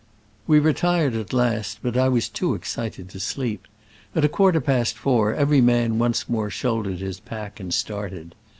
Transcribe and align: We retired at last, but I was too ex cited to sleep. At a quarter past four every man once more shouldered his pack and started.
We 0.47 0.57
retired 0.57 1.13
at 1.13 1.31
last, 1.31 1.81
but 1.83 1.95
I 1.95 2.09
was 2.09 2.27
too 2.27 2.55
ex 2.55 2.71
cited 2.75 3.07
to 3.09 3.19
sleep. 3.19 3.67
At 4.15 4.25
a 4.25 4.29
quarter 4.29 4.59
past 4.59 4.97
four 4.97 5.35
every 5.35 5.61
man 5.61 5.99
once 5.99 6.27
more 6.27 6.49
shouldered 6.49 7.01
his 7.01 7.19
pack 7.19 7.59
and 7.59 7.71
started. 7.71 8.33